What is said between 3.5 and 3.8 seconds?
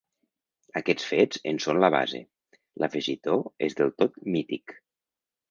és